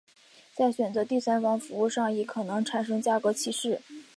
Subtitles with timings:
[0.55, 3.83] 在选择的第三方服务上亦可能产生价格歧视。